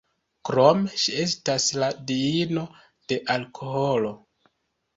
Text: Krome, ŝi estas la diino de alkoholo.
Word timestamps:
Krome, 0.47 0.95
ŝi 1.01 1.13
estas 1.23 1.67
la 1.85 1.91
diino 2.13 2.65
de 3.13 3.21
alkoholo. 3.37 4.17